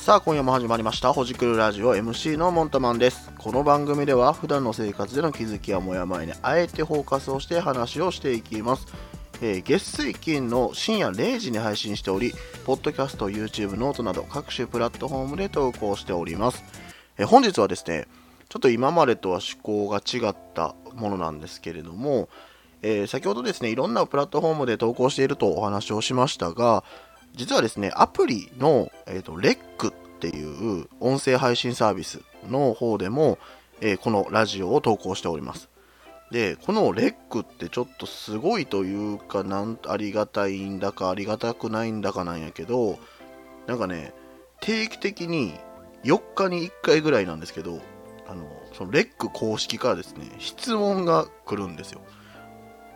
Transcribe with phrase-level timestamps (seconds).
[0.00, 3.30] さあ今夜も始まりましたほじくるラジオ MC のモンタマンです。
[3.36, 8.86] この番組では普段の生活での気づきやモヤモヤにあえてフォーカスをして話をしていきます、
[9.42, 12.32] えー、月水金の深夜0時に配信しており
[12.64, 16.64] ポッドキャスト YouTube ノートなど各種プラットフォームで投稿しております、
[17.18, 18.08] えー、本日はですね
[18.48, 22.30] ちょっと今までとは趣向が違ったものなんですけれども、
[22.80, 26.84] えー、先ほどですねいろんなプラットフォームで投稿しているとお話をしましたが
[27.34, 33.38] 実はですね、アプリの、えーと、レックっていう音声配信サービスの方でも、
[33.80, 35.68] えー、このラジオを投稿しております。
[36.30, 42.98] で、このレックってちょっとすごいというか、なんありがたいんだかありがたくないんだかなんやけど、
[43.66, 44.12] なんかね、
[44.60, 45.54] 定期的に
[46.04, 47.80] 4日に1回ぐらいなんですけど、
[48.28, 52.00] あの、そのレック公式からですね、質問が来るんですよ。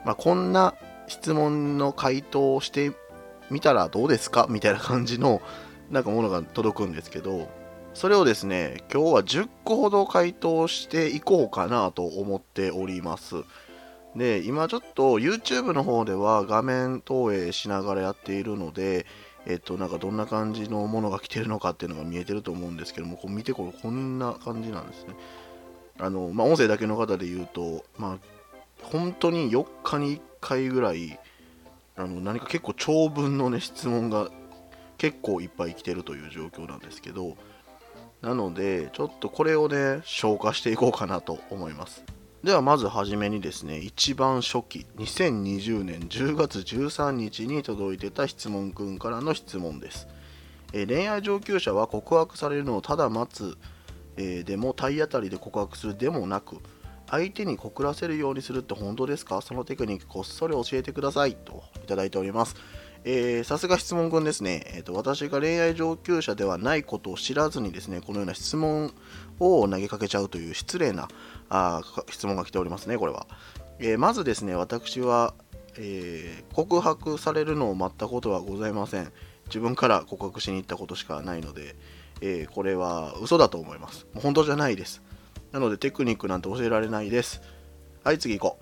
[0.05, 0.75] まあ、こんな
[1.09, 2.93] 質問の回答をして
[3.51, 4.47] 見たらどうですか？
[4.49, 5.43] みたいな感じの
[5.91, 7.49] なんかものが届くんですけど
[7.93, 13.37] それをですね今日は10個ほど回答していこうかなと思っております。
[14.17, 19.07] で今ちょっと YouTube の方では画面投影しながらやっているので
[19.45, 25.15] えっとなんかどんな感じのものが来てるのかっていうのが見えてると思うんですけどもこう見てこれこんな感じなんですね。
[25.99, 28.19] あのまあ音声だけの方で言うとまあ
[28.83, 31.19] 本当に4日に1回ぐらい
[31.97, 34.29] あの何か結構長文のね質問が
[34.99, 37.37] 結構いっぱい来てるという状況なんですけど
[38.21, 42.05] なのでちょっとこれをね消化していこうかなと思います。
[42.43, 50.09] ではまずはじめにですね一番初期2020年10月13日に届いてた質問くんからの質問です。
[50.73, 53.57] え恋愛上級者は告白されるのをただ待つ、
[54.17, 56.59] えー、でも体当たりで告白するでもなく
[57.09, 59.41] 相手に告らせるようにするって本当ですか？
[59.41, 61.63] そのテクニックこっそり教えてくださいと。
[61.85, 62.57] いただいております。
[63.45, 64.95] さすが質問君ですね、えーと。
[64.95, 68.95] 私が恋愛上級者ではないことを知らずにですね、このような質問
[69.39, 71.09] を投げかけちゃうという失礼な
[71.51, 73.27] あ質問が来ておりますね、これは。
[73.79, 75.35] えー、まずですね、私は、
[75.77, 79.13] えー、告白されるのを待ったことはございません。
[79.49, 81.77] 自分から告白しに行ったことしかないので、
[82.23, 84.07] えー、これは嘘だと思います。
[84.15, 85.03] 本当じゃないです。
[85.53, 87.43] なのでテクニックなんて教えられないです。
[88.03, 88.59] はい、次行こ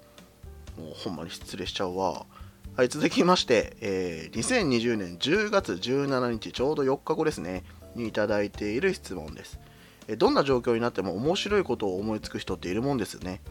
[0.78, 0.80] う。
[0.80, 2.26] もうほんまに失礼しちゃうわ。
[2.74, 9.60] はい、続きまして、えー、2020年10月17日、ちょうど4日後ですね、にいただいている質問です。
[10.08, 13.42] えどんな状況になっても面白いことを思いつく人っているもんですね。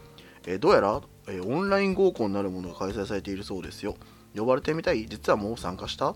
[0.47, 3.95] えどうやら、えオンライン合コンなるものが開催されているそうですよ。
[4.35, 6.15] 呼ばれてみたい実はもう参加した？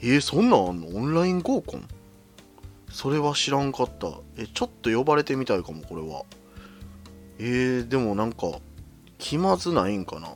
[0.00, 0.86] えー、そんなんあんの？
[0.86, 1.88] オンライン合コン？
[2.92, 4.06] それは知らんかった。
[4.36, 6.22] え、ちょっと呼ばれてみたいかも、これは。
[7.40, 8.60] えー、でもなんか
[9.18, 10.28] 気まずないんかな？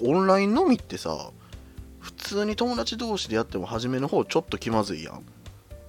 [0.00, 1.30] オンライン飲みってさ
[2.00, 5.24] 普通に友達同士でやっても初めの方ちょっと気まずいやん。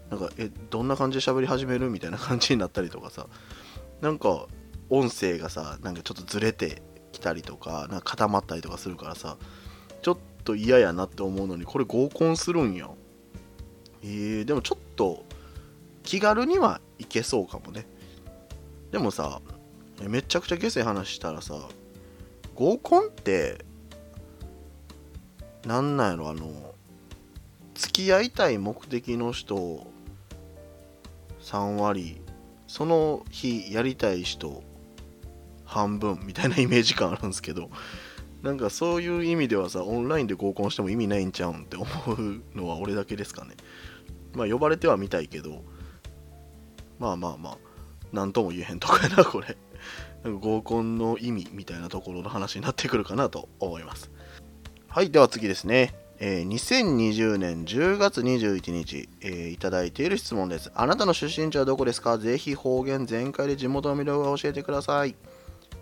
[0.10, 3.28] なんかえどんな感じで喋り始めるみたいな感じになったりとかさ。
[4.02, 4.48] なんか
[4.90, 6.82] 音声がさなんかちょっとずれて
[7.12, 9.38] きたりとかなんか固まったりとかするからさ
[10.02, 12.90] ちょっと嫌やなって思うのにこれ合コンするんや
[14.04, 15.26] えー、でもちょっと
[16.04, 17.86] 気軽にはいけそうかもね。
[18.92, 19.42] でもさ
[20.02, 21.56] めちゃくちゃ下世話したらさ
[22.56, 23.66] 合コンって
[25.68, 26.50] なんなんやろあの
[27.76, 29.86] 付き合いたい目的の人
[31.42, 32.22] 3割
[32.68, 34.64] その日やりたい人
[35.66, 37.70] 半分みたいなイメージ感あるんですけど
[38.44, 41.86] なんかそういう意味ではさオンラインで合コンしても意味ないんちゃうんって思
[42.16, 43.56] うのは俺だけですかね
[44.36, 45.66] まあ呼ばれてはみたいけど
[46.98, 47.58] まあまあまあ
[48.14, 49.58] 何とも言えへんとこやなこれ
[50.24, 54.10] 合コンの意味みたいなところの話になってくるかなと思います。
[54.98, 55.94] はい、では次ですね。
[56.18, 60.72] えー、2020年10月21日、えー、いただいている質問です。
[60.74, 62.18] あなたの出身地はどこですか？
[62.18, 65.14] ぜひ方言全開で地元の魅力を教えてください。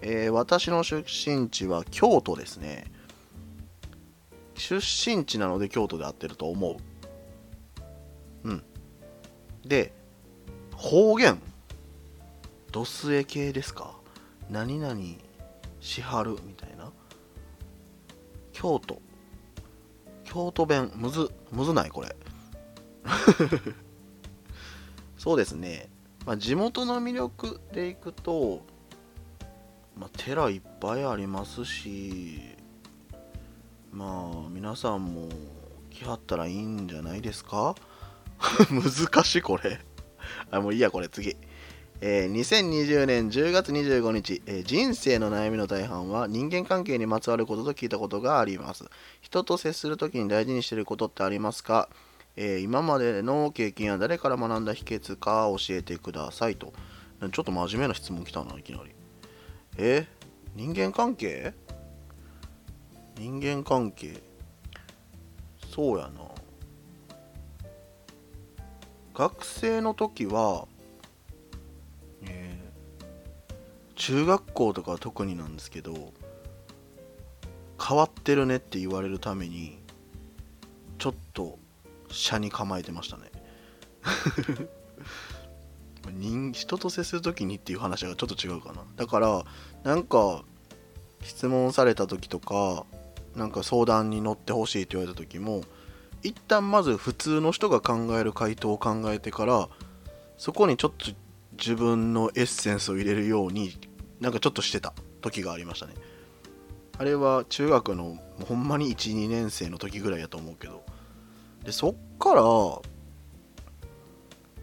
[0.02, 2.92] えー、私の出身地は京都ですね。
[4.54, 6.76] 出身地なので京都で合ってると思う。
[8.44, 8.64] うん。
[9.66, 9.94] で、
[10.74, 11.42] 方言。
[12.74, 13.96] ドスエ系ですか？
[14.50, 15.00] 何々
[15.80, 16.92] しはるみたいな
[18.56, 19.02] 京都。
[20.24, 20.92] 京都弁。
[20.96, 22.16] むずむずないこれ。
[25.18, 25.90] そうですね、
[26.26, 28.66] まあ、地元の魅力でいくと、
[29.98, 32.40] まあ、寺いっぱいありますし
[33.92, 35.30] まあ皆さんも
[35.92, 37.76] 来はったらいいんじゃないですか？
[38.70, 39.80] 難しいこれ。
[40.52, 41.10] あもういいやこれ。
[41.10, 41.36] 次。
[42.08, 48.86] えー、2020年10月25日、えー、人生の悩みの大半は人間関係にまつわることと聞いたことがあります。
[49.22, 51.90] 人と接するときに大事にしていることってありますか？
[52.36, 56.74] えー、今までの経験や誰から学んだ秘訣か教えてくださいと。
[57.32, 58.92] ちょっと真面目な質問来たな、いきなり。
[59.80, 60.06] え
[60.56, 61.56] 人間関係？
[63.18, 64.22] 人間関係
[65.74, 66.22] そうやな。
[69.16, 70.68] 学生の時は、
[73.96, 76.14] 中学校とかは特になんですけど、
[77.82, 79.80] 変わってるねって言われるために、
[80.98, 81.60] ちょっと
[82.10, 83.32] 車に構えてましたね。
[86.12, 88.84] 人人と接する時にっていう話がちょっと違うかな。
[88.96, 89.46] だから
[89.84, 90.44] なんか
[91.24, 92.86] 質問された時とか
[93.36, 95.64] なんか相談に乗ってほしいって言われた時も
[96.22, 99.70] 一旦まず普通の人が考える回答を考えてから
[100.38, 101.06] そこにちょっと
[101.58, 103.78] 自分のエッセンスを入れるように
[104.20, 105.94] なんかちょっとしてた時がありましたね。
[106.98, 108.18] あれは中学の
[108.48, 110.84] ほんまに12年生の時ぐらいやと思うけど。
[111.64, 112.44] でそっから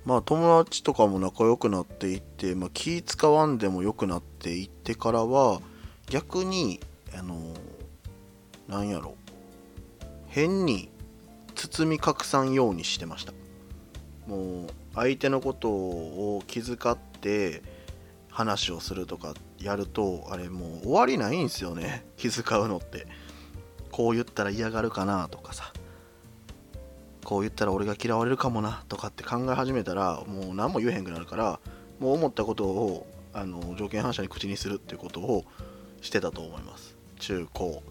[0.05, 5.61] まあ友達とかも仲良くなっていって、まあ、気使わんでも良くなっていってからは
[6.09, 6.81] 逆に
[7.17, 7.55] あの
[8.69, 9.17] なんやろ。
[10.29, 10.89] 変に
[11.55, 13.33] 包み隠さんようにしてました。
[14.27, 17.63] もう相手のことを気遣って
[18.31, 22.05] 話をするとかやるとあれもう終わりないんすよね。
[22.17, 23.07] 気遣うのって。
[23.91, 25.73] こう言ったら嫌がるかなとかさ。
[27.25, 31.61] こう言ったら俺が嫌われるかもなとかって考え始めたらもう何も言えへんくなるから
[32.01, 35.45] もう思ったことをあの条件反射に口にするっていうことを
[36.01, 36.97] してたと思います。
[37.21, 37.83] 中高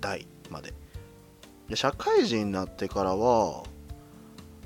[0.00, 0.72] 大まで。
[1.68, 3.64] で社会人になってからは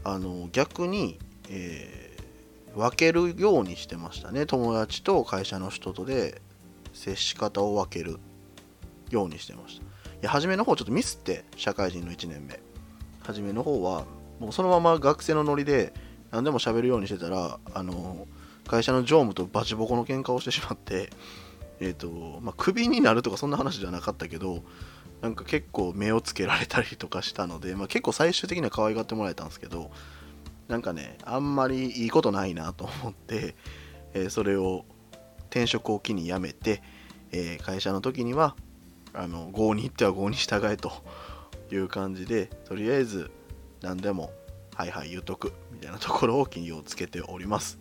[0.04, 1.18] あの逆に、
[1.48, 4.46] えー、分けるようにしてましたね。
[4.46, 6.40] 友達と会社の人とで
[6.92, 8.18] 接し方を分ける
[9.10, 9.82] ようにしてました。
[9.82, 9.86] い
[10.22, 12.60] や初めの方ちょっとミスって社会人の1年目。
[13.22, 14.04] 初めの方は
[14.40, 15.92] もうそのまま学生のノリで
[16.30, 18.26] 何でも喋るようにしてたらあの
[18.66, 21.10] 会社の常務とバチボコの喧嘩をしてしまって
[21.80, 24.62] えっ、ー、とまあクビになるとかそんな話じゃなかったけど
[25.20, 29.90] なんか結構目をつけられたりとかしたので、まあ、結構最終的には可愛がってもらえたんですけど
[30.68, 33.56] なんかねあんまりいいことないなと思って、
[34.14, 34.84] えー、それを
[35.50, 36.82] 転職を機に辞めて、
[37.32, 38.54] えー、会社の時には
[39.14, 40.92] あの郷に行っては郷に従えと
[41.72, 43.30] いう感じでとりあえず
[43.80, 44.30] 何でも
[44.74, 47.78] はいはい言うとくみたいなところを気をつけております。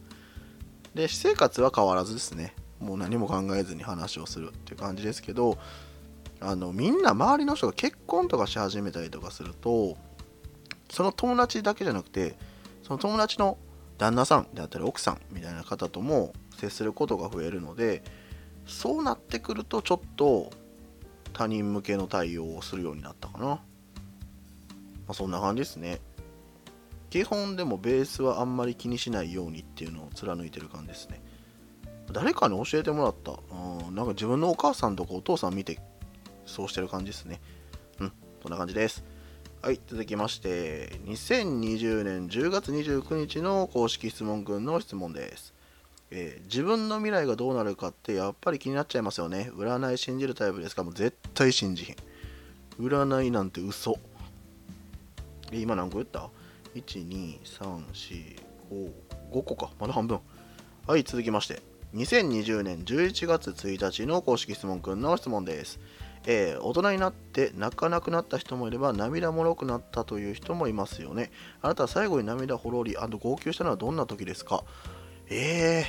[0.95, 2.55] で私生活は変わらずですね。
[2.79, 5.57] もう何も考えずに話をするっていう感じですけど
[6.39, 9.97] あのみんな周りの人が結婚とかし始めたりとかすると
[10.89, 12.35] その友達だけじゃなくて
[12.87, 13.57] その友達の
[13.97, 18.01] 旦那さんであったり奥さんみたいな方とも接することが増えるので
[18.65, 20.51] そうなってくるとちょっと
[21.33, 23.59] 他人向けの対応をするようになったかなま
[25.09, 26.01] あ、そんな感じですね。
[27.09, 31.21] 基本でもベースはあんまり気にしないようにっていうのを貫いてる感じですね。
[32.11, 33.31] 誰かに教えてもらった。
[33.31, 35.79] うん、なんか自分のお母さんとかお父さん見て
[36.45, 37.39] そうしてる感じですね。
[38.01, 38.11] うん、
[38.41, 39.05] そんな感じです。
[39.59, 45.53] はい、続きまして、2020年10月29日の公式質問群の質問です。
[46.11, 49.51] えー、自分の未来がどうなるかってやっぱり気になっちゃいますよね。
[49.55, 50.83] 占い信じるタイプですか？
[50.83, 51.95] もう絶対信じひん。
[52.79, 53.97] 占いなんて嘘。
[55.51, 56.29] え、今何個言った
[56.75, 58.39] ?1、2、3、4、
[58.71, 58.91] 5、
[59.33, 59.71] 5個か。
[59.79, 60.19] まだ半分。
[60.85, 61.61] はい、続きまして。
[61.95, 65.79] 2020年11月1日の公式質問くんの質問です。
[66.29, 71.31] えー、大人になって泣かなくなった人もいれば涙もろくなったという人もいますよね。
[71.61, 74.65] あなたは最後に涙ほろり号泣したのはどんな時ですか？
[75.29, 75.85] えー、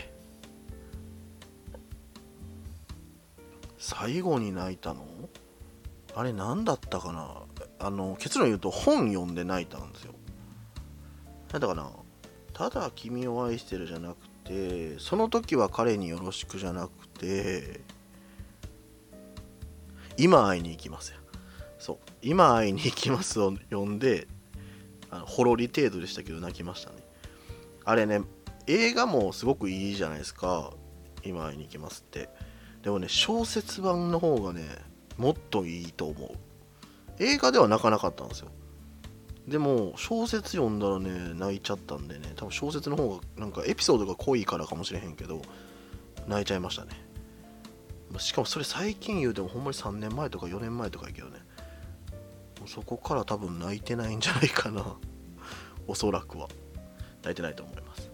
[3.79, 5.05] 最後に泣いたの？
[6.15, 7.43] あれ何だったかな？
[7.81, 10.15] あの結論言うと本読んで泣いたんですよ。
[11.53, 11.91] 何だかな？
[12.53, 17.81] ただ君を愛してるじゃなくてその時は彼によろしくじゃなくて
[20.19, 21.19] 今会いに行きますよ
[21.79, 21.97] そう。
[22.21, 24.27] 今会いに行きますを読んで
[25.11, 26.97] あのほろり程度でしたけど泣きましたね。
[27.85, 28.21] あれね
[28.67, 30.73] 映画もすごくいいじゃないですか。
[31.25, 32.29] 今会いに行きますって。
[32.83, 34.63] でもね小説版の方がね
[35.17, 36.31] もっといいと思う。
[37.21, 38.49] 映画では泣かなかったんですよ。
[39.47, 42.33] でも小説読んだらね泣いちゃったんでね。
[42.37, 45.41] 多分小説の方がなんかエピソードが濃いからかもしれへんけど
[46.27, 46.91] 泣いちゃいましたね。
[48.19, 51.39] しかもそれ最近言うてもほんまに3年前とか4年前とかやけどね。
[52.67, 54.97] そこから多分泣いてないんじゃないかな。
[55.87, 56.49] おそらくは。
[57.23, 58.11] 泣いてないと思います。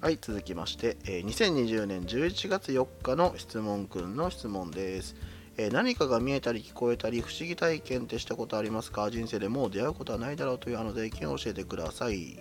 [0.00, 5.14] はい続きまして、えー、2020年11月4日の質問くんの質問です。
[5.56, 9.10] え、何かが見えたり聞こえたり不思議体験ってしたことありますか？
[9.10, 12.38] 人生でもう出会うことはないだろうというあの税金を教えてください。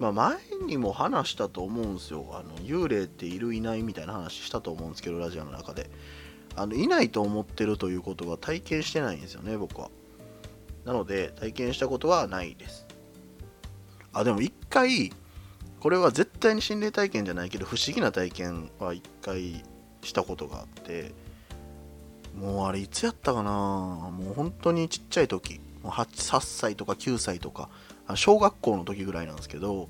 [0.00, 2.26] まあ、前にも話したと思うんですよ。
[2.32, 5.90] あの幽霊っているいないみたいな話したと思うんですけど、ラジオの中で。
[6.56, 9.90] あのいないと思ってるということは体験してないんですよね、僕は。
[10.86, 12.86] なので、体験したことはないです。
[14.14, 15.12] あ、でも一回、
[15.80, 19.62] これは絶対に心霊体験じゃないけど、不思議な体験は一回
[20.02, 21.12] したことがあって、
[22.34, 26.06] もうあれいつやったかなもう本当にちっちゃい時、もう 8,
[26.38, 27.68] 8歳とか9歳とか、
[28.16, 29.88] 小学校の時ぐらいなんですけど、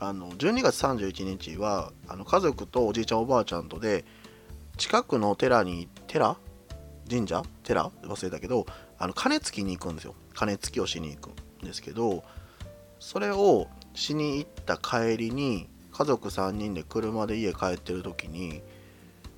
[0.00, 4.04] あの12月31日はあの家族とおじいちゃんおばあちゃんとで
[4.76, 6.36] 近くの寺に寺？
[7.08, 7.42] 神社？
[7.62, 7.90] 寺？
[8.02, 8.66] 忘れたけど
[8.98, 10.14] あの鐘つきに行くんですよ。
[10.34, 11.30] 鐘つきをしに行く
[11.62, 12.24] んですけど
[12.98, 18.60] それをしに行った帰りに家族3人で車で家帰ってる時に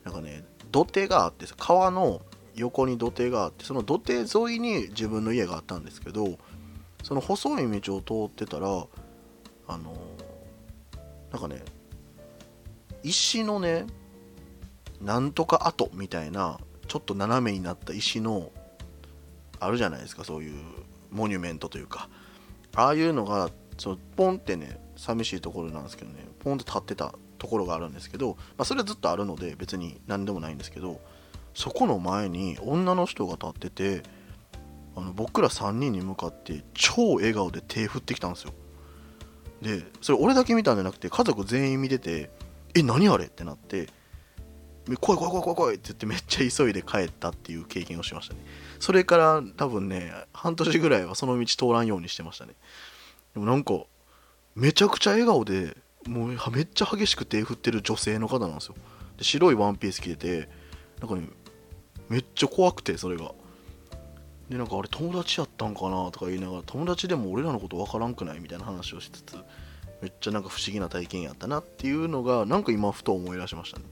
[0.04, 2.20] なんかね土手があって川の
[2.56, 6.38] 横に土手があってその土手沿いに自分の家があったんですけど
[7.02, 9.94] その細い道を通ってたらあの
[11.32, 11.62] なんかね
[13.02, 13.86] 石のね
[15.00, 18.50] なんとか跡みたいなちょっと斜めになった石の
[19.60, 20.54] あるじゃないですかそういう
[21.10, 22.08] モニュメントというか。
[22.74, 31.00] ああいうのがそのポンってね寂しいところなんですけどねポンって立ってたところがあるんですけど、まあ、それはずっとあるので別に何でもないんですけど
[31.54, 34.02] そこの前に女の人が立ってて
[34.98, 38.52] あの僕ら3人に向かって超笑顔で手振ってきたんですよ。
[39.62, 42.30] でそれ俺だけ見たんじゃなくて家族全員見てて
[42.74, 43.26] え何あれ？
[43.26, 43.88] ってなって
[45.00, 48.40] 怖い怖い怖い怖いって言ってめっちゃ急いで帰ったっていう経験をしましたね。
[48.78, 52.54] それから多分ね半年ぐらいはその道通らんようにしてましたね。
[53.34, 53.74] でもなんか
[54.54, 55.76] めちゃくちゃ笑顔で
[56.06, 58.74] もうめっちゃ激しく手振ってる女性の方なんですよ。
[59.16, 60.48] で白いワンピース着てて
[61.00, 61.28] なんかね
[62.08, 63.32] めっちゃ怖くてそれが。
[64.48, 69.36] でなんかあれ友達やったんかなとか言いながら友達でも俺らのこと分からんくないみたいな話をしつつ
[70.00, 73.84] めっちゃなんか不思議な体験やったなっていうのがなんか今ふと思い出しましたね。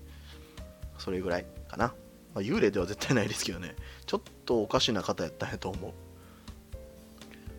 [0.99, 1.89] それぐらいかな、
[2.35, 3.75] まあ、幽霊では絶対ないですけどね。
[4.07, 5.93] ちょっとおかしな方やったんやと思う。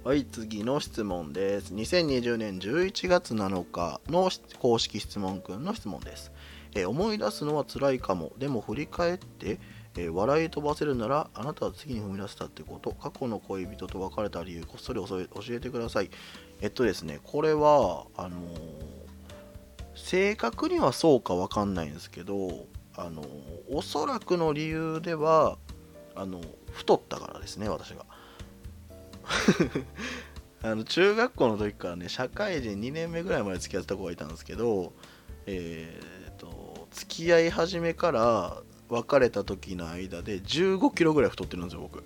[0.08, 1.74] はい次の質問です。
[1.74, 6.32] 2020年11月7日の公式質問くんの質問です。
[6.74, 8.32] え思い出すのは辛いかも。
[8.38, 9.60] でも振り返って
[9.98, 16.10] えー、笑い飛ばせるならあなたは次に踏み出せたってこと過去の恋人と別れた理由こっそり教えてください。
[16.62, 18.40] えっとですねこれはあのー、
[19.96, 23.28] 正確にはそうか分かんないんですけどあのー、
[23.70, 25.58] おそらくの理由では
[26.16, 28.06] あの太ったからですね私が。
[30.64, 34.94] あの中学校の時からね社会人2年目ぐらいまで付き合ってた子がいたんですけど
[35.46, 42.04] えー、っと付き合い始めから別れた時の間で15キロぐらい太ってるんですよ僕。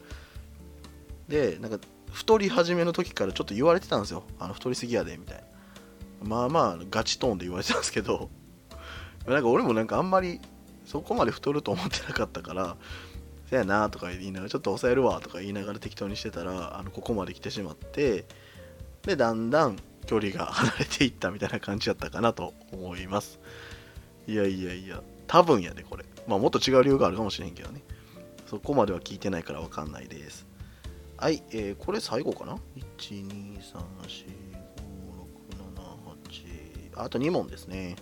[1.28, 1.80] でなんか
[2.12, 4.24] 太り始めの時からちょっと言われてたんですよ。
[4.40, 6.28] あの太りすぎやでみたいな。
[6.28, 8.30] まあまあガチトーンで言われてたんですけど。
[9.28, 10.42] なんか俺もなんかあんまり
[10.86, 12.76] そこまで太ると思ってなかったから
[13.52, 18.26] せやなとか言いながらちょっと抑えるわとか言いながら適当にしてたらあのここまで来てしまって
[19.04, 23.40] でだんだん距離が離れていったみたいな感じだったかなと思います。
[24.28, 25.02] いやいやいや。
[25.32, 27.82] 多分やでこれまあ、もっと違う理由があるかもしれんけどね。
[28.48, 30.46] そこまでは聞いてないからわかんないです。
[31.16, 32.58] はい、えー、これ最後かな
[32.98, 34.32] ?1、2、3、4、5、
[35.18, 37.04] 6、7、8。
[37.04, 37.96] あと2問ですね。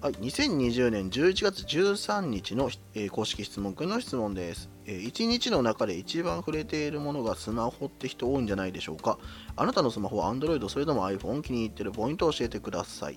[0.00, 9.18] はい、2020年11月13日の、えー、公式質問くんの質問です、えー、1日の中で一番触れているものがスマホって人多いんじゃないでしょうか
[9.56, 13.16] あなたのスマホは Android それとも iPhone 気に入ってるポイントを教えてください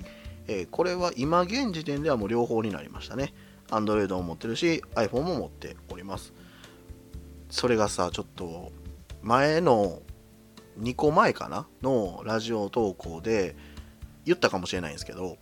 [0.52, 3.36] えー、これは今現時点ではもう両方になりましたね。
[3.68, 6.34] Android も持ってるし、iPhone も持っております。
[7.52, 8.72] それがさ、ちょっと
[9.22, 10.02] 前の
[10.80, 11.68] 2個前かな？
[11.84, 13.56] のラジオ投稿で
[14.26, 15.38] 言ったかもしれないんですけど、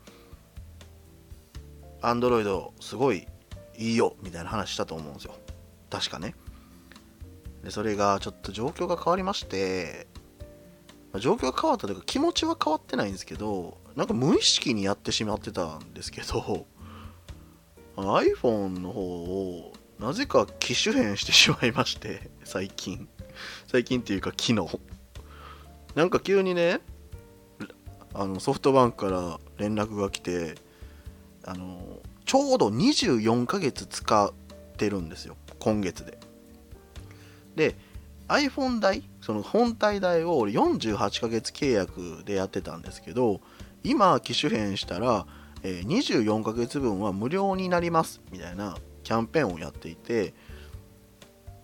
[2.02, 3.28] Android すごい
[3.78, 5.36] いいよみたいな話したと思うんですよ。
[5.90, 6.36] 確かね。
[7.64, 10.06] で、それがちょっと状況が変わりまして、
[11.18, 16.68] 状況が変わったというか気持ちは変わってないんですけど、なんか無意識にやってしまってたんですけど
[17.96, 23.10] iPhone の方をなぜか機種変してしまいまして最近。
[23.66, 24.80] 最近っていうか昨日。
[25.96, 26.80] なんか急にね
[28.14, 30.54] あのソフトバンクから連絡が来て
[31.44, 31.82] あの
[32.24, 34.32] ちょうど24ヶ月使っ
[34.78, 35.36] てるんですよ。
[35.58, 36.20] 今月で。
[37.56, 37.76] で
[38.28, 43.42] iPhone 代その本体代を48ヶ月契約でやってたんですけど
[43.88, 45.26] 今機種変したら、
[45.64, 50.34] えー、24ヶ月分は無料になりますみたいなキャンペーンをやっていて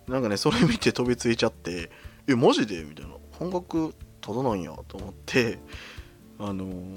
[0.07, 1.91] なんかねそれ見て飛びついちゃって
[2.27, 2.83] えマジで？
[2.83, 3.13] みたいな。
[3.37, 5.59] 半額ただなんやと思って
[6.39, 6.95] あのー、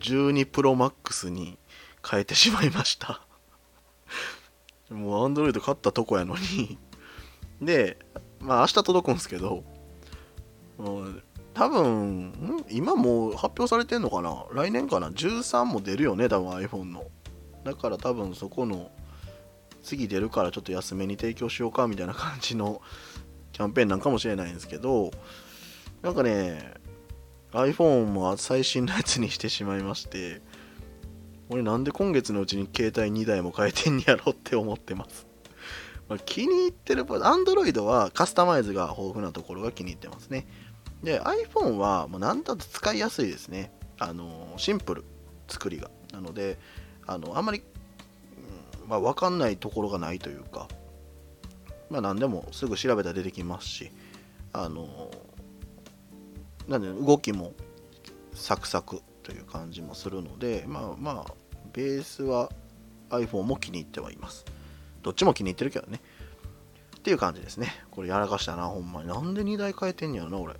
[0.00, 1.58] 12 Pro Max に
[2.08, 3.22] 変えてしまいました。
[4.90, 6.78] もう Android 買ったとこやのに。
[7.60, 7.98] で
[8.40, 9.64] まあ明日届くんですけど
[11.58, 14.46] 多分今もう発表されてんのかな？
[14.52, 17.06] 来年かな？13も出るよね多分 iPhone の。
[17.64, 18.92] だから多分そこの
[19.82, 22.80] 次出るからちょっと安めに提供しようかみたいな感じの
[23.52, 25.10] キャンペーンなんかもしれないんですけど
[26.02, 26.74] なんかね
[27.50, 30.40] iPhone も最新のやつにしてしまいまして
[31.48, 35.26] 俺なんで今月のうちに携帯2台も変えてんやろって思ってます。
[36.08, 40.46] ま、気に入ってる Android はカスタマイズが豊富なところが気に入ってますね。
[41.02, 43.72] で iPhone はもう何だと使いやすいですね。
[43.98, 45.04] あのシンプル
[45.48, 45.90] 作りが。
[46.12, 46.58] なので
[47.06, 47.62] あのあんまり、
[48.86, 50.68] まあ、分かんないところがないというか
[51.90, 53.90] まあ何でもすぐ調べたら出てきますし
[54.52, 55.10] あの
[56.66, 57.52] なんで動きも
[58.34, 61.32] サクサクという感じもするのでまあまあ
[61.72, 62.50] ベースは
[63.10, 64.44] iPhone も気に入ってはいます。
[65.02, 66.00] どっちも気に入ってるけどね。
[66.98, 67.68] っていう感じですね。
[67.90, 69.08] これやらかしたなほんまに。
[69.08, 70.54] なんで2台変えてんやろな俺。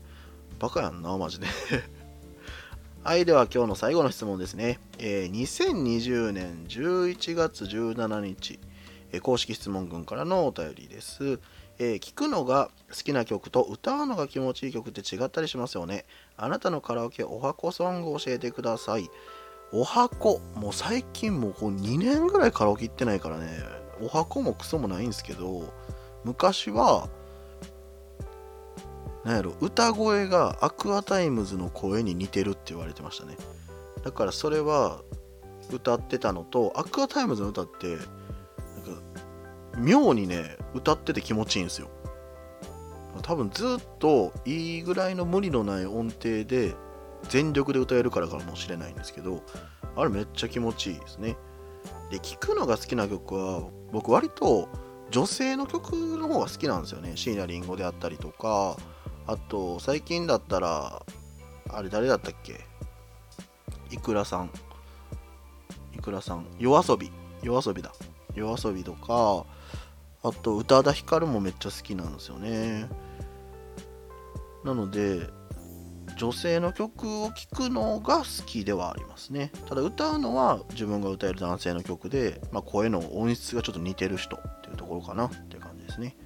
[0.58, 1.46] バカやんな、マジで
[3.04, 4.80] はい、では今日の最後の質問ですね。
[4.98, 8.58] えー、2020年11月17日、
[9.12, 11.38] えー、公式しつもん君からのお便りです。
[11.78, 16.06] えー、聞くのが好きな曲と歌うのが気持ちいい曲って違ったりしますよね。
[16.36, 19.08] あなたのカラオケおはこソングを教えてください。
[19.72, 23.62] おはこ、もう最近もうこう2年ぐらいカラオケ行ってないからね、
[24.00, 25.72] おはこもクソもないんですけど、
[26.24, 27.08] 昔は
[29.28, 33.36] なんやろ歌声が Aqua Timez の声に似てるって言われてましたね。
[34.02, 35.02] だからそれは
[35.70, 38.06] 歌ってたのと Aqua Timez の歌ってなんか
[39.76, 41.90] 妙にね歌ってて気持ちいいんですよ。
[43.20, 43.68] 多分ちょ
[43.98, 46.74] うどいいぐらいの無理のない音程で
[47.28, 49.42] 全力で歌えるからかもしれないんですけど
[49.94, 51.36] あれめっちゃ気持ちいいですね。
[52.10, 54.70] で聴くのが好きな曲は僕割と
[55.10, 57.12] 女性の曲の方が好きなんですよね。
[57.16, 58.78] 椎名林檎であったりとか
[59.28, 61.02] あと、最近だったら、
[61.70, 62.64] あれ誰だったっけ？
[63.90, 64.50] いくらさん。
[65.94, 66.46] いくらさん。
[66.58, 67.12] 夜遊び。
[67.42, 67.92] 夜遊びだ。
[68.34, 69.44] 夜遊びとか、
[70.22, 72.88] あと、宇多田ヒカルもめっちゃ好きなんですよね。
[74.64, 75.28] なので、
[76.16, 79.52] 女性の曲を聴くのが好きではありますね。
[79.68, 86.16] ただ歌うのは自分が歌える男性の曲で、まあ、声の音質がちょっと似てる人っていうところかなっていう感じですね。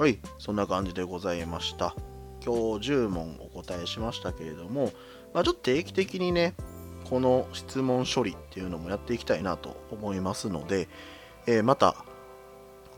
[0.00, 1.94] はい、そんな感じでございました。
[2.42, 4.94] 今日10問お答えしましたけれども、
[5.34, 6.54] まあ、ちょっと定期的にね、
[7.04, 10.88] この質問処理っていうのもやっていきたいなと思いますので、
[11.46, 12.02] えー、また、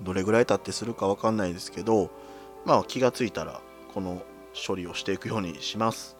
[0.00, 2.08] どれぐらい経ってするかわかんないですけど、
[2.64, 3.60] まあ気がついたら
[3.92, 4.22] この
[4.54, 6.16] 処理をしていくようにします。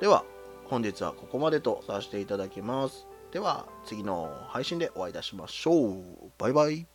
[0.00, 0.26] では、
[0.66, 3.06] 本日はここまでとさせていただきます。
[3.32, 6.04] では、次の配信でお会いいたしましょう。
[6.36, 6.93] バイバイ。